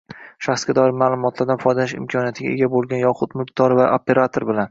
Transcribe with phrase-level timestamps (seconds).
[0.45, 4.59] shaxsga doir ma’lumotlardan foydalanish imkoniyatiga ega bo‘lgan yoxud mulkdor va operator bilan